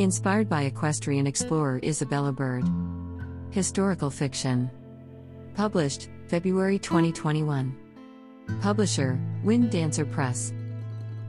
Inspired 0.00 0.48
by 0.48 0.62
equestrian 0.62 1.26
explorer 1.26 1.78
Isabella 1.82 2.32
Bird. 2.32 2.64
Historical 3.50 4.08
fiction. 4.08 4.70
Published 5.54 6.08
February 6.26 6.78
2021. 6.78 7.76
Publisher 8.62 9.20
Wind 9.44 9.70
Dancer 9.70 10.06
Press. 10.06 10.54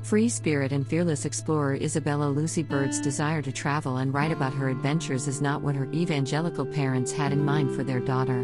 Free 0.03 0.29
spirit 0.29 0.71
and 0.71 0.87
fearless 0.87 1.25
explorer 1.25 1.75
Isabella 1.75 2.29
Lucy 2.29 2.63
Bird's 2.63 3.01
desire 3.01 3.41
to 3.41 3.51
travel 3.51 3.97
and 3.97 4.13
write 4.13 4.31
about 4.31 4.53
her 4.53 4.69
adventures 4.69 5.27
is 5.27 5.41
not 5.41 5.61
what 5.61 5.75
her 5.75 5.91
evangelical 5.91 6.65
parents 6.65 7.11
had 7.11 7.33
in 7.33 7.43
mind 7.43 7.75
for 7.75 7.83
their 7.83 7.99
daughter. 7.99 8.39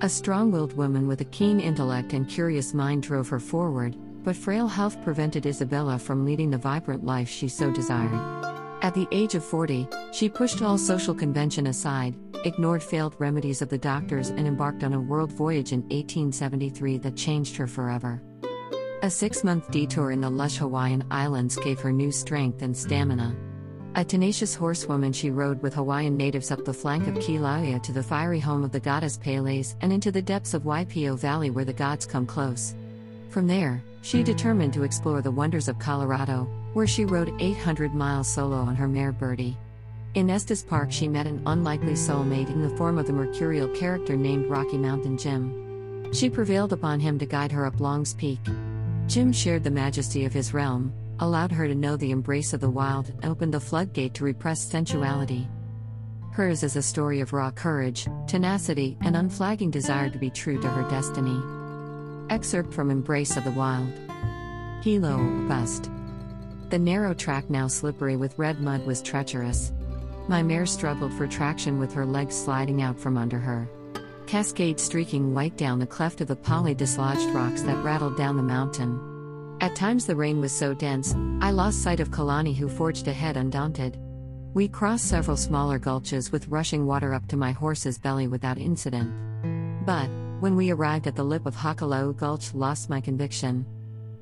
A 0.00 0.08
strong 0.08 0.52
willed 0.52 0.76
woman 0.76 1.08
with 1.08 1.22
a 1.22 1.32
keen 1.34 1.58
intellect 1.58 2.12
and 2.12 2.28
curious 2.28 2.72
mind 2.72 3.02
drove 3.02 3.28
her 3.30 3.40
forward, 3.40 3.96
but 4.22 4.36
frail 4.36 4.68
health 4.68 5.02
prevented 5.02 5.44
Isabella 5.44 5.98
from 5.98 6.24
leading 6.24 6.50
the 6.50 6.58
vibrant 6.58 7.04
life 7.04 7.28
she 7.28 7.48
so 7.48 7.72
desired. 7.72 8.55
At 8.86 8.94
the 8.94 9.08
age 9.10 9.34
of 9.34 9.42
40, 9.42 9.88
she 10.12 10.28
pushed 10.28 10.62
all 10.62 10.78
social 10.78 11.12
convention 11.12 11.66
aside, 11.66 12.14
ignored 12.44 12.84
failed 12.84 13.16
remedies 13.18 13.60
of 13.60 13.68
the 13.68 13.76
doctors, 13.76 14.28
and 14.28 14.46
embarked 14.46 14.84
on 14.84 14.92
a 14.92 15.00
world 15.00 15.32
voyage 15.32 15.72
in 15.72 15.80
1873 15.88 16.98
that 16.98 17.16
changed 17.16 17.56
her 17.56 17.66
forever. 17.66 18.22
A 19.02 19.10
six 19.10 19.42
month 19.42 19.68
detour 19.72 20.12
in 20.12 20.20
the 20.20 20.30
lush 20.30 20.58
Hawaiian 20.58 21.02
Islands 21.10 21.56
gave 21.56 21.80
her 21.80 21.90
new 21.90 22.12
strength 22.12 22.62
and 22.62 22.76
stamina. 22.76 23.34
A 23.96 24.04
tenacious 24.04 24.54
horsewoman, 24.54 25.12
she 25.12 25.32
rode 25.32 25.60
with 25.62 25.74
Hawaiian 25.74 26.16
natives 26.16 26.52
up 26.52 26.64
the 26.64 26.72
flank 26.72 27.08
of 27.08 27.14
Kilauea 27.14 27.82
to 27.82 27.90
the 27.90 28.04
fiery 28.04 28.38
home 28.38 28.62
of 28.62 28.70
the 28.70 28.78
goddess 28.78 29.16
Pele's 29.18 29.74
and 29.80 29.92
into 29.92 30.12
the 30.12 30.22
depths 30.22 30.54
of 30.54 30.62
Waipio 30.62 31.18
Valley 31.18 31.50
where 31.50 31.64
the 31.64 31.72
gods 31.72 32.06
come 32.06 32.24
close. 32.24 32.76
From 33.30 33.48
there, 33.48 33.82
she 34.02 34.22
determined 34.22 34.74
to 34.74 34.84
explore 34.84 35.22
the 35.22 35.32
wonders 35.32 35.66
of 35.66 35.80
Colorado, 35.80 36.48
where 36.76 36.86
she 36.86 37.06
rode 37.06 37.32
800 37.40 37.94
miles 37.94 38.28
solo 38.28 38.58
on 38.58 38.76
her 38.76 38.86
mare 38.86 39.10
Birdie. 39.10 39.56
In 40.12 40.28
Estes 40.28 40.62
Park, 40.62 40.92
she 40.92 41.08
met 41.08 41.26
an 41.26 41.42
unlikely 41.46 41.94
soulmate 41.94 42.50
in 42.50 42.60
the 42.60 42.76
form 42.76 42.98
of 42.98 43.06
the 43.06 43.14
mercurial 43.14 43.66
character 43.68 44.14
named 44.14 44.50
Rocky 44.50 44.76
Mountain 44.76 45.16
Jim. 45.16 46.12
She 46.12 46.28
prevailed 46.28 46.74
upon 46.74 47.00
him 47.00 47.18
to 47.18 47.24
guide 47.24 47.50
her 47.50 47.64
up 47.64 47.80
Long's 47.80 48.12
Peak. 48.12 48.40
Jim 49.06 49.32
shared 49.32 49.64
the 49.64 49.70
majesty 49.70 50.26
of 50.26 50.34
his 50.34 50.52
realm, 50.52 50.92
allowed 51.18 51.50
her 51.50 51.66
to 51.66 51.74
know 51.74 51.96
the 51.96 52.10
embrace 52.10 52.52
of 52.52 52.60
the 52.60 52.68
wild, 52.68 53.08
and 53.08 53.24
opened 53.24 53.54
the 53.54 53.58
floodgate 53.58 54.12
to 54.12 54.24
repressed 54.24 54.70
sensuality. 54.70 55.48
Hers 56.32 56.62
is 56.62 56.76
a 56.76 56.82
story 56.82 57.20
of 57.20 57.32
raw 57.32 57.50
courage, 57.52 58.06
tenacity, 58.26 58.98
and 59.00 59.16
unflagging 59.16 59.70
desire 59.70 60.10
to 60.10 60.18
be 60.18 60.28
true 60.28 60.60
to 60.60 60.68
her 60.68 60.86
destiny. 60.90 61.40
Excerpt 62.28 62.74
from 62.74 62.90
Embrace 62.90 63.38
of 63.38 63.44
the 63.44 63.50
Wild. 63.52 63.90
Hilo, 64.82 65.16
Bust. 65.48 65.90
The 66.68 66.78
narrow 66.78 67.14
track, 67.14 67.48
now 67.48 67.68
slippery 67.68 68.16
with 68.16 68.38
red 68.38 68.60
mud, 68.60 68.84
was 68.84 69.00
treacherous. 69.00 69.72
My 70.26 70.42
mare 70.42 70.66
struggled 70.66 71.12
for 71.12 71.28
traction 71.28 71.78
with 71.78 71.92
her 71.92 72.04
legs 72.04 72.34
sliding 72.34 72.82
out 72.82 72.98
from 72.98 73.16
under 73.16 73.38
her. 73.38 73.68
Cascade 74.26 74.80
streaking 74.80 75.32
white 75.32 75.56
down 75.56 75.78
the 75.78 75.86
cleft 75.86 76.20
of 76.20 76.26
the 76.26 76.34
pali 76.34 76.74
dislodged 76.74 77.30
rocks 77.30 77.62
that 77.62 77.84
rattled 77.84 78.16
down 78.16 78.36
the 78.36 78.42
mountain. 78.42 79.56
At 79.60 79.76
times 79.76 80.06
the 80.06 80.16
rain 80.16 80.40
was 80.40 80.50
so 80.50 80.74
dense, 80.74 81.14
I 81.40 81.52
lost 81.52 81.82
sight 81.82 82.00
of 82.00 82.10
Kalani, 82.10 82.54
who 82.56 82.68
forged 82.68 83.06
ahead 83.06 83.36
undaunted. 83.36 83.96
We 84.52 84.66
crossed 84.66 85.08
several 85.08 85.36
smaller 85.36 85.78
gulches 85.78 86.32
with 86.32 86.48
rushing 86.48 86.84
water 86.84 87.14
up 87.14 87.28
to 87.28 87.36
my 87.36 87.52
horse's 87.52 87.98
belly 87.98 88.26
without 88.26 88.58
incident. 88.58 89.14
But, 89.86 90.08
when 90.40 90.56
we 90.56 90.72
arrived 90.72 91.06
at 91.06 91.14
the 91.14 91.22
lip 91.22 91.46
of 91.46 91.54
Hakalau 91.54 92.16
Gulch, 92.16 92.52
lost 92.52 92.90
my 92.90 93.00
conviction. 93.00 93.64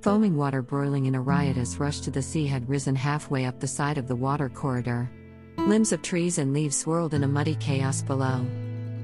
Foaming 0.04 0.36
water 0.36 0.60
broiling 0.60 1.06
in 1.06 1.14
a 1.14 1.20
riotous 1.22 1.78
rush 1.78 2.00
to 2.00 2.10
the 2.10 2.20
sea 2.20 2.46
had 2.46 2.68
risen 2.68 2.94
halfway 2.94 3.46
up 3.46 3.58
the 3.58 3.66
side 3.66 3.96
of 3.96 4.06
the 4.06 4.14
water 4.14 4.50
corridor. 4.50 5.10
Limbs 5.56 5.92
of 5.92 6.02
trees 6.02 6.36
and 6.36 6.52
leaves 6.52 6.76
swirled 6.76 7.14
in 7.14 7.24
a 7.24 7.26
muddy 7.26 7.54
chaos 7.54 8.02
below. 8.02 8.44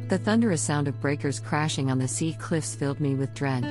The 0.09 0.19
thunderous 0.19 0.61
sound 0.61 0.89
of 0.89 1.01
breakers 1.01 1.41
crashing 1.41 1.91
on 1.91 1.99
the 1.99 2.07
sea 2.07 2.37
cliffs 2.39 2.75
filled 2.75 3.01
me 3.01 3.15
with 3.15 3.33
dread. 3.33 3.65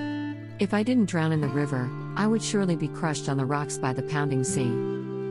If 0.58 0.74
I 0.74 0.82
didn't 0.82 1.06
drown 1.06 1.32
in 1.32 1.40
the 1.40 1.50
river, 1.50 1.88
I 2.16 2.26
would 2.26 2.42
surely 2.42 2.76
be 2.76 2.88
crushed 2.88 3.30
on 3.30 3.38
the 3.38 3.46
rocks 3.46 3.78
by 3.78 3.94
the 3.94 4.02
pounding 4.02 4.44
sea. 4.44 4.74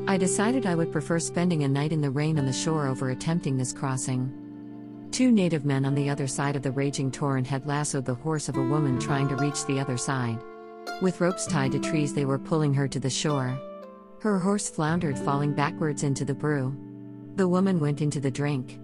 I 0.06 0.16
decided 0.18 0.66
I 0.66 0.76
would 0.76 0.92
prefer 0.92 1.18
spending 1.18 1.64
a 1.64 1.68
night 1.68 1.90
in 1.90 2.00
the 2.00 2.10
rain 2.10 2.38
on 2.38 2.46
the 2.46 2.52
shore 2.52 2.86
over 2.86 3.10
attempting 3.10 3.56
this 3.56 3.72
crossing. 3.72 5.08
Two 5.10 5.32
native 5.32 5.64
men 5.64 5.84
on 5.84 5.96
the 5.96 6.10
other 6.10 6.28
side 6.28 6.54
of 6.54 6.62
the 6.62 6.70
raging 6.70 7.10
torrent 7.10 7.48
had 7.48 7.66
lassoed 7.66 8.04
the 8.04 8.14
horse 8.14 8.48
of 8.48 8.56
a 8.56 8.62
woman 8.62 9.00
trying 9.00 9.26
to 9.26 9.34
reach 9.34 9.66
the 9.66 9.80
other 9.80 9.96
side. 9.96 10.38
With 11.00 11.20
ropes 11.20 11.46
tied 11.46 11.72
to 11.72 11.78
trees, 11.78 12.14
they 12.14 12.24
were 12.24 12.38
pulling 12.38 12.74
her 12.74 12.88
to 12.88 12.98
the 12.98 13.10
shore. 13.10 13.58
Her 14.20 14.38
horse 14.38 14.68
floundered, 14.68 15.18
falling 15.18 15.54
backwards 15.54 16.02
into 16.02 16.24
the 16.24 16.34
brew. 16.34 16.76
The 17.36 17.48
woman 17.48 17.78
went 17.78 18.00
into 18.00 18.18
the 18.18 18.30
drink. 18.30 18.80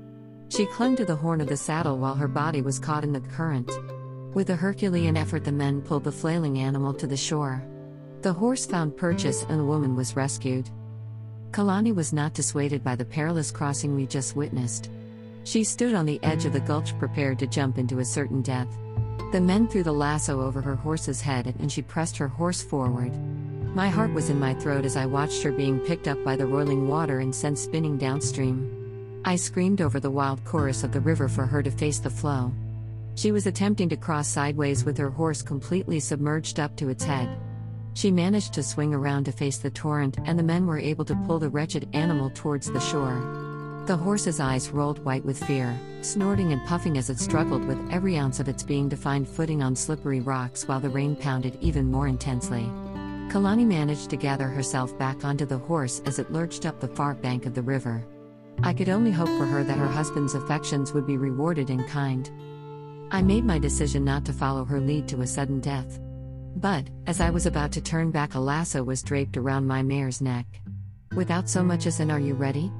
She 0.48 0.66
clung 0.66 0.94
to 0.96 1.04
the 1.04 1.16
horn 1.16 1.40
of 1.40 1.48
the 1.48 1.56
saddle 1.56 1.98
while 1.98 2.14
her 2.14 2.28
body 2.28 2.62
was 2.62 2.78
caught 2.78 3.02
in 3.02 3.12
the 3.12 3.20
current. 3.20 3.70
With 4.34 4.50
a 4.50 4.56
Herculean 4.56 5.16
effort, 5.16 5.44
the 5.44 5.52
men 5.52 5.82
pulled 5.82 6.04
the 6.04 6.12
flailing 6.12 6.58
animal 6.58 6.94
to 6.94 7.06
the 7.06 7.16
shore. 7.16 7.62
The 8.22 8.32
horse 8.32 8.64
found 8.64 8.96
purchase 8.96 9.44
and 9.48 9.58
the 9.58 9.64
woman 9.64 9.96
was 9.96 10.16
rescued. 10.16 10.70
Kalani 11.50 11.94
was 11.94 12.12
not 12.12 12.34
dissuaded 12.34 12.82
by 12.82 12.96
the 12.96 13.04
perilous 13.04 13.50
crossing 13.50 13.94
we 13.94 14.06
just 14.06 14.36
witnessed. 14.36 14.90
She 15.44 15.62
stood 15.62 15.94
on 15.94 16.06
the 16.06 16.22
edge 16.22 16.46
of 16.46 16.52
the 16.52 16.60
gulch 16.60 16.98
prepared 16.98 17.38
to 17.40 17.46
jump 17.46 17.76
into 17.76 17.98
a 17.98 18.04
certain 18.04 18.40
death. 18.40 18.68
The 19.34 19.40
men 19.40 19.66
threw 19.66 19.82
the 19.82 19.90
lasso 19.90 20.40
over 20.40 20.60
her 20.60 20.76
horse's 20.76 21.20
head 21.20 21.56
and 21.58 21.72
she 21.72 21.82
pressed 21.82 22.16
her 22.18 22.28
horse 22.28 22.62
forward. 22.62 23.10
My 23.74 23.88
heart 23.88 24.14
was 24.14 24.30
in 24.30 24.38
my 24.38 24.54
throat 24.54 24.84
as 24.84 24.96
I 24.96 25.06
watched 25.06 25.42
her 25.42 25.50
being 25.50 25.80
picked 25.80 26.06
up 26.06 26.22
by 26.22 26.36
the 26.36 26.46
roiling 26.46 26.86
water 26.86 27.18
and 27.18 27.34
sent 27.34 27.58
spinning 27.58 27.98
downstream. 27.98 29.20
I 29.24 29.34
screamed 29.34 29.80
over 29.80 29.98
the 29.98 30.08
wild 30.08 30.44
chorus 30.44 30.84
of 30.84 30.92
the 30.92 31.00
river 31.00 31.28
for 31.28 31.46
her 31.46 31.64
to 31.64 31.70
face 31.72 31.98
the 31.98 32.10
flow. 32.10 32.52
She 33.16 33.32
was 33.32 33.48
attempting 33.48 33.88
to 33.88 33.96
cross 33.96 34.28
sideways 34.28 34.84
with 34.84 34.96
her 34.98 35.10
horse 35.10 35.42
completely 35.42 35.98
submerged 35.98 36.60
up 36.60 36.76
to 36.76 36.88
its 36.88 37.02
head. 37.02 37.28
She 37.94 38.12
managed 38.12 38.52
to 38.52 38.62
swing 38.62 38.94
around 38.94 39.24
to 39.24 39.32
face 39.32 39.58
the 39.58 39.68
torrent, 39.68 40.16
and 40.26 40.38
the 40.38 40.44
men 40.44 40.64
were 40.64 40.78
able 40.78 41.06
to 41.06 41.16
pull 41.26 41.40
the 41.40 41.50
wretched 41.50 41.88
animal 41.92 42.30
towards 42.30 42.70
the 42.70 42.78
shore. 42.78 43.53
The 43.86 43.98
horse's 43.98 44.40
eyes 44.40 44.70
rolled 44.70 45.04
white 45.04 45.26
with 45.26 45.44
fear, 45.44 45.78
snorting 46.00 46.52
and 46.52 46.66
puffing 46.66 46.96
as 46.96 47.10
it 47.10 47.18
struggled 47.20 47.66
with 47.66 47.78
every 47.92 48.16
ounce 48.16 48.40
of 48.40 48.48
its 48.48 48.62
being 48.62 48.88
to 48.88 48.96
find 48.96 49.28
footing 49.28 49.62
on 49.62 49.76
slippery 49.76 50.20
rocks 50.20 50.66
while 50.66 50.80
the 50.80 50.88
rain 50.88 51.14
pounded 51.14 51.58
even 51.60 51.90
more 51.90 52.08
intensely. 52.08 52.62
Kalani 53.28 53.66
managed 53.66 54.08
to 54.08 54.16
gather 54.16 54.48
herself 54.48 54.96
back 54.96 55.22
onto 55.22 55.44
the 55.44 55.58
horse 55.58 56.00
as 56.06 56.18
it 56.18 56.32
lurched 56.32 56.64
up 56.64 56.80
the 56.80 56.88
far 56.88 57.12
bank 57.12 57.44
of 57.44 57.52
the 57.52 57.60
river. 57.60 58.02
I 58.62 58.72
could 58.72 58.88
only 58.88 59.10
hope 59.10 59.28
for 59.28 59.44
her 59.44 59.62
that 59.64 59.76
her 59.76 59.88
husband's 59.88 60.34
affections 60.34 60.94
would 60.94 61.06
be 61.06 61.18
rewarded 61.18 61.68
in 61.68 61.84
kind. 61.84 62.30
I 63.10 63.20
made 63.20 63.44
my 63.44 63.58
decision 63.58 64.02
not 64.02 64.24
to 64.24 64.32
follow 64.32 64.64
her 64.64 64.80
lead 64.80 65.08
to 65.08 65.20
a 65.20 65.26
sudden 65.26 65.60
death. 65.60 66.00
But, 66.56 66.88
as 67.06 67.20
I 67.20 67.28
was 67.28 67.44
about 67.44 67.72
to 67.72 67.82
turn 67.82 68.10
back, 68.12 68.34
a 68.34 68.40
lasso 68.40 68.82
was 68.82 69.02
draped 69.02 69.36
around 69.36 69.66
my 69.66 69.82
mare's 69.82 70.22
neck. 70.22 70.46
Without 71.14 71.50
so 71.50 71.62
much 71.62 71.84
as 71.84 72.00
an 72.00 72.10
are 72.10 72.18
you 72.18 72.32
ready? 72.32 72.72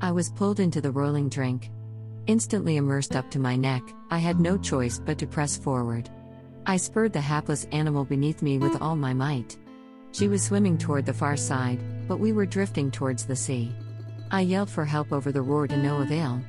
I 0.00 0.12
was 0.12 0.30
pulled 0.30 0.60
into 0.60 0.80
the 0.80 0.90
rolling 0.90 1.28
drink. 1.28 1.70
Instantly 2.26 2.76
immersed 2.76 3.16
up 3.16 3.30
to 3.30 3.38
my 3.38 3.56
neck, 3.56 3.82
I 4.10 4.18
had 4.18 4.40
no 4.40 4.56
choice 4.56 4.98
but 4.98 5.18
to 5.18 5.26
press 5.26 5.56
forward. 5.56 6.10
I 6.66 6.76
spurred 6.76 7.12
the 7.12 7.20
hapless 7.20 7.66
animal 7.72 8.04
beneath 8.04 8.42
me 8.42 8.58
with 8.58 8.80
all 8.80 8.96
my 8.96 9.12
might. 9.12 9.58
She 10.12 10.28
was 10.28 10.42
swimming 10.42 10.78
toward 10.78 11.04
the 11.04 11.12
far 11.12 11.36
side, 11.36 11.80
but 12.08 12.20
we 12.20 12.32
were 12.32 12.46
drifting 12.46 12.90
towards 12.90 13.26
the 13.26 13.36
sea. 13.36 13.72
I 14.30 14.40
yelled 14.40 14.70
for 14.70 14.84
help 14.84 15.12
over 15.12 15.32
the 15.32 15.42
roar 15.42 15.66
to 15.66 15.76
no 15.76 16.00
avail. 16.00 16.40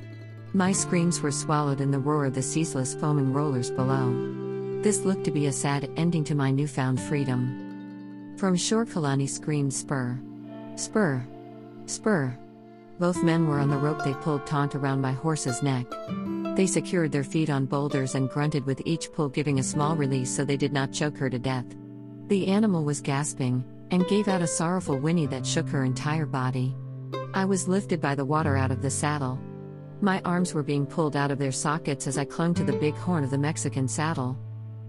My 0.54 0.72
screams 0.72 1.20
were 1.20 1.30
swallowed 1.30 1.80
in 1.80 1.90
the 1.90 1.98
roar 1.98 2.24
of 2.24 2.34
the 2.34 2.42
ceaseless 2.42 2.94
foaming 2.94 3.32
rollers 3.32 3.70
below. 3.70 4.80
This 4.82 5.04
looked 5.04 5.24
to 5.24 5.30
be 5.30 5.46
a 5.46 5.52
sad 5.52 5.90
ending 5.96 6.24
to 6.24 6.34
my 6.34 6.50
newfound 6.50 7.00
freedom. 7.00 8.34
From 8.38 8.56
shore, 8.56 8.86
Kalani 8.86 9.28
screamed, 9.28 9.74
Spur! 9.74 10.18
Spur! 10.76 11.26
Spur! 11.86 12.38
Both 12.98 13.22
men 13.22 13.46
were 13.46 13.58
on 13.58 13.68
the 13.68 13.76
rope 13.76 14.02
they 14.04 14.14
pulled 14.14 14.46
taut 14.46 14.74
around 14.74 15.02
my 15.02 15.12
horse's 15.12 15.62
neck. 15.62 15.86
They 16.56 16.66
secured 16.66 17.12
their 17.12 17.24
feet 17.24 17.50
on 17.50 17.66
boulders 17.66 18.14
and 18.14 18.30
grunted 18.30 18.64
with 18.64 18.80
each 18.86 19.12
pull, 19.12 19.28
giving 19.28 19.58
a 19.58 19.62
small 19.62 19.94
release 19.94 20.34
so 20.34 20.44
they 20.44 20.56
did 20.56 20.72
not 20.72 20.92
choke 20.92 21.18
her 21.18 21.28
to 21.28 21.38
death. 21.38 21.66
The 22.28 22.46
animal 22.46 22.84
was 22.84 23.02
gasping 23.02 23.62
and 23.90 24.08
gave 24.08 24.28
out 24.28 24.40
a 24.40 24.46
sorrowful 24.46 24.96
whinny 24.96 25.26
that 25.26 25.46
shook 25.46 25.68
her 25.68 25.84
entire 25.84 26.24
body. 26.24 26.74
I 27.34 27.44
was 27.44 27.68
lifted 27.68 28.00
by 28.00 28.14
the 28.14 28.24
water 28.24 28.56
out 28.56 28.70
of 28.70 28.80
the 28.80 28.90
saddle. 28.90 29.38
My 30.00 30.22
arms 30.24 30.54
were 30.54 30.62
being 30.62 30.86
pulled 30.86 31.16
out 31.16 31.30
of 31.30 31.38
their 31.38 31.52
sockets 31.52 32.06
as 32.06 32.16
I 32.16 32.24
clung 32.24 32.54
to 32.54 32.64
the 32.64 32.72
big 32.72 32.94
horn 32.94 33.24
of 33.24 33.30
the 33.30 33.38
Mexican 33.38 33.88
saddle. 33.88 34.38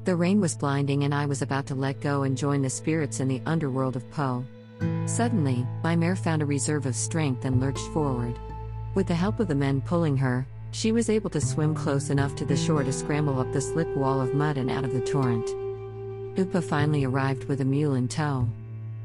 The 0.05 0.15
rain 0.15 0.39
was 0.39 0.55
blinding, 0.55 1.03
and 1.03 1.13
I 1.13 1.25
was 1.25 1.41
about 1.41 1.65
to 1.67 1.75
let 1.75 1.99
go 1.99 2.23
and 2.23 2.37
join 2.37 2.61
the 2.61 2.69
spirits 2.69 3.19
in 3.19 3.27
the 3.27 3.41
underworld 3.45 3.97
of 3.97 4.09
Po. 4.11 4.45
Suddenly, 5.05 5.65
my 5.83 5.95
mare 5.95 6.15
found 6.15 6.41
a 6.41 6.45
reserve 6.45 6.85
of 6.85 6.95
strength 6.95 7.45
and 7.45 7.61
lurched 7.61 7.87
forward. 7.93 8.37
With 8.93 9.07
the 9.07 9.15
help 9.15 9.39
of 9.39 9.47
the 9.47 9.55
men 9.55 9.81
pulling 9.81 10.17
her, 10.17 10.47
she 10.71 10.91
was 10.91 11.09
able 11.09 11.29
to 11.31 11.41
swim 11.41 11.73
close 11.73 12.09
enough 12.09 12.35
to 12.35 12.45
the 12.45 12.57
shore 12.57 12.83
to 12.83 12.91
scramble 12.91 13.39
up 13.39 13.51
the 13.51 13.61
slick 13.61 13.87
wall 13.95 14.19
of 14.21 14.33
mud 14.33 14.57
and 14.57 14.69
out 14.69 14.83
of 14.83 14.93
the 14.93 15.01
torrent. 15.01 15.49
Upa 16.37 16.61
finally 16.61 17.03
arrived 17.03 17.45
with 17.45 17.61
a 17.61 17.65
mule 17.65 17.95
in 17.95 18.07
tow. 18.07 18.47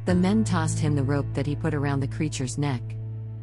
The 0.04 0.14
men 0.14 0.44
tossed 0.44 0.78
him 0.78 0.94
the 0.94 1.02
rope 1.02 1.32
that 1.34 1.46
he 1.46 1.54
put 1.54 1.74
around 1.74 2.00
the 2.00 2.08
creature's 2.08 2.58
neck. 2.58 2.82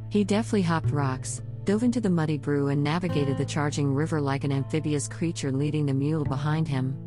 He 0.09 0.23
deftly 0.23 0.61
hopped 0.61 0.91
rocks, 0.91 1.41
dove 1.63 1.83
into 1.83 2.01
the 2.01 2.09
muddy 2.09 2.37
brew, 2.37 2.67
and 2.67 2.83
navigated 2.83 3.37
the 3.37 3.45
charging 3.45 3.95
river 3.95 4.19
like 4.19 4.43
an 4.43 4.51
amphibious 4.51 5.07
creature 5.07 5.51
leading 5.51 5.85
the 5.85 5.93
mule 5.93 6.25
behind 6.25 6.67
him. 6.67 6.97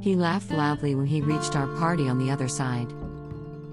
He 0.00 0.16
laughed 0.16 0.50
loudly 0.50 0.94
when 0.94 1.06
he 1.06 1.20
reached 1.20 1.54
our 1.54 1.68
party 1.76 2.08
on 2.08 2.18
the 2.18 2.30
other 2.30 2.48
side. 2.48 2.92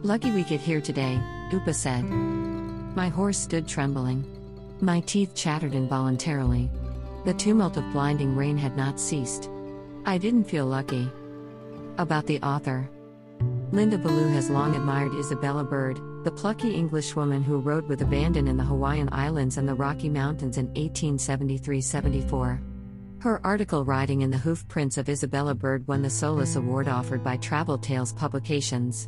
Lucky 0.06 0.32
we 0.32 0.44
get 0.44 0.60
here 0.60 0.82
today, 0.82 1.18
Upa 1.54 1.74
said. 1.74 2.04
My 2.04 3.08
horse 3.08 3.38
stood 3.38 3.70
trembling. 3.70 4.26
My 4.82 5.00
teeth 5.00 5.34
chattered 5.34 5.74
involuntarily. 5.74 6.70
The 7.24 7.34
tumult 7.34 7.78
of 7.78 7.90
blinding 7.94 8.36
rain 8.36 8.58
had 8.58 8.76
not 8.76 9.00
ceased. 9.00 9.50
I 10.06 10.18
didn't 10.18 10.44
feel 10.44 10.66
lucky. 10.66 11.10
About 11.98 12.26
the 12.26 12.42
author 12.42 12.90
Linda 13.72 13.98
Ballou 13.98 14.28
has 14.34 14.50
long 14.50 14.76
admired 14.76 15.16
Isabella 15.16 15.64
Bird, 15.64 16.02
the 16.26 16.32
plucky 16.32 16.76
Englishwoman 16.76 17.42
who 17.42 17.60
rode 17.60 17.88
with 17.88 18.02
abandon 18.02 18.50
in 18.50 18.58
the 18.58 18.64
Hawaiian 18.66 19.08
Islands 19.14 19.58
and 19.58 19.66
the 19.66 19.74
Rocky 19.74 20.10
Mountains 20.10 20.58
in 20.58 20.66
1873 20.66 21.80
74. 21.80 22.62
Her 23.20 23.40
article 23.46 23.86
Riding 23.86 24.20
in 24.20 24.32
the 24.32 24.38
Hoof 24.38 24.68
Prints 24.68 24.98
of 24.98 25.08
Isabella 25.08 25.56
Bird 25.56 25.88
won 25.88 26.02
the 26.02 26.10
Solas 26.10 26.58
Award 26.58 26.90
offered 26.90 27.24
by 27.24 27.38
Travel 27.38 27.78
Tales 27.78 28.12
Publications. 28.12 29.08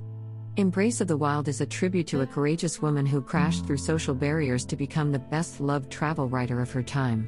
Embrace 0.58 1.02
of 1.02 1.10
the 1.10 1.18
Wild 1.18 1.50
is 1.50 1.60
a 1.60 1.66
tribute 1.66 2.08
to 2.08 2.22
a 2.22 2.26
courageous 2.26 2.82
woman 2.82 3.06
who 3.06 3.22
crashed 3.22 3.66
through 3.66 3.76
social 3.76 4.16
barriers 4.16 4.64
to 4.64 4.78
become 4.78 5.12
the 5.12 5.20
best 5.20 5.60
loved 5.60 5.92
travel 5.92 6.30
writer 6.30 6.62
of 6.62 6.72
her 6.72 6.82
time. 6.82 7.28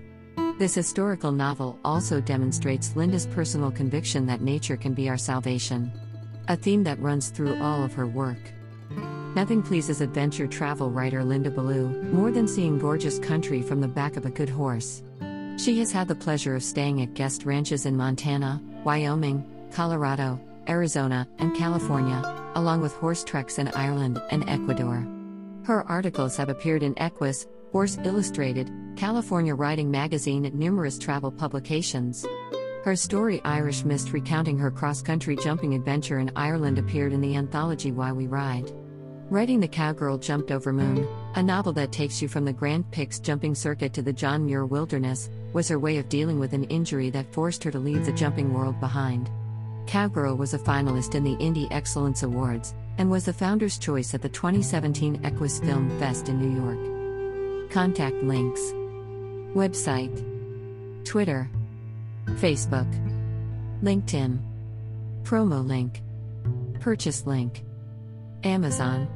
This 0.57 0.73
historical 0.73 1.33
novel 1.33 1.77
also 1.83 2.21
demonstrates 2.21 2.95
Linda's 2.95 3.27
personal 3.27 3.69
conviction 3.69 4.25
that 4.27 4.39
nature 4.39 4.77
can 4.77 4.93
be 4.93 5.09
our 5.09 5.17
salvation. 5.17 5.91
A 6.47 6.55
theme 6.55 6.85
that 6.85 7.01
runs 7.01 7.27
through 7.27 7.61
all 7.61 7.83
of 7.83 7.91
her 7.95 8.07
work. 8.07 8.39
Nothing 9.35 9.61
pleases 9.61 9.99
adventure 9.99 10.47
travel 10.47 10.89
writer 10.89 11.21
Linda 11.21 11.51
Ballou 11.51 12.01
more 12.03 12.31
than 12.31 12.47
seeing 12.47 12.79
gorgeous 12.79 13.19
country 13.19 13.61
from 13.61 13.81
the 13.81 13.89
back 13.89 14.15
of 14.15 14.25
a 14.25 14.31
good 14.31 14.49
horse. 14.49 15.03
She 15.57 15.77
has 15.79 15.91
had 15.91 16.07
the 16.07 16.15
pleasure 16.15 16.55
of 16.55 16.63
staying 16.63 17.01
at 17.01 17.13
guest 17.13 17.43
ranches 17.43 17.85
in 17.85 17.97
Montana, 17.97 18.61
Wyoming, 18.85 19.43
Colorado, 19.73 20.39
Arizona, 20.69 21.27
and 21.39 21.55
California, 21.55 22.21
along 22.57 22.81
with 22.81 22.93
horse 22.95 23.23
treks 23.23 23.59
in 23.59 23.67
Ireland 23.69 24.19
and 24.31 24.43
Ecuador. 24.49 25.07
Her 25.63 25.87
articles 25.87 26.35
have 26.37 26.49
appeared 26.49 26.81
in 26.81 26.97
Equus, 26.97 27.45
Horse 27.71 27.99
Illustrated, 28.03 28.71
California 28.95 29.53
Riding 29.53 29.91
Magazine, 29.91 30.43
and 30.45 30.55
numerous 30.55 30.97
travel 30.97 31.31
publications. 31.31 32.25
Her 32.83 32.95
story 32.95 33.41
Irish 33.45 33.85
Mist 33.85 34.11
recounting 34.11 34.57
her 34.57 34.71
cross 34.71 35.03
country 35.03 35.35
jumping 35.35 35.75
adventure 35.75 36.17
in 36.17 36.31
Ireland 36.35 36.79
appeared 36.79 37.13
in 37.13 37.21
the 37.21 37.35
anthology 37.35 37.91
Why 37.91 38.11
We 38.11 38.25
Ride. 38.25 38.71
Writing 39.29 39.59
The 39.59 39.67
Cowgirl 39.67 40.17
Jumped 40.17 40.51
Over 40.51 40.73
Moon, 40.73 41.07
a 41.35 41.43
novel 41.43 41.73
that 41.73 41.91
takes 41.91 42.23
you 42.23 42.27
from 42.27 42.43
the 42.43 42.53
Grand 42.53 42.89
Prix 42.91 43.19
jumping 43.21 43.53
circuit 43.53 43.93
to 43.93 44.01
the 44.01 44.13
John 44.13 44.45
Muir 44.45 44.65
Wilderness, 44.65 45.29
was 45.53 45.67
her 45.67 45.77
way 45.77 45.97
of 45.97 46.09
dealing 46.09 46.39
with 46.39 46.53
an 46.53 46.63
injury 46.65 47.11
that 47.11 47.31
forced 47.33 47.63
her 47.65 47.71
to 47.71 47.77
leave 47.77 48.05
the 48.05 48.13
jumping 48.13 48.51
world 48.51 48.79
behind. 48.79 49.29
Cowgirl 49.87 50.35
was 50.35 50.53
a 50.53 50.59
finalist 50.59 51.15
in 51.15 51.23
the 51.23 51.37
Indie 51.37 51.71
Excellence 51.71 52.21
Awards 52.21 52.75
and 52.97 53.09
was 53.09 53.25
the 53.25 53.33
founder's 53.33 53.77
choice 53.77 54.13
at 54.13 54.21
the 54.21 54.29
2017 54.29 55.21
Equus 55.23 55.59
Film 55.59 55.97
Fest 55.97 56.27
in 56.27 56.39
New 56.39 56.61
York. 56.61 57.71
Contact 57.71 58.15
links. 58.17 58.61
Website. 59.55 60.13
Twitter. 61.05 61.49
Facebook. 62.25 62.91
LinkedIn. 63.81 64.39
Promo 65.23 65.65
link. 65.65 66.01
Purchase 66.81 67.25
link. 67.25 67.63
Amazon. 68.43 69.07